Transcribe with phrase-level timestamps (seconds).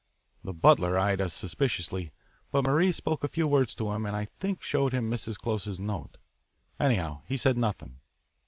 [0.43, 2.11] The butler eyed us suspiciously,
[2.51, 5.37] but Marie spoke a few words to him and I think showed him Mrs.
[5.37, 6.17] Close's note.
[6.79, 7.99] Anyhow he said nothing.